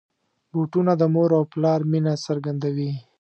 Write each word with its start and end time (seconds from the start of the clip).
بوټونه 0.51 0.93
د 0.97 1.03
مور 1.13 1.29
او 1.37 1.43
پلار 1.53 1.79
مینه 1.91 2.13
څرګندوي. 2.25 2.91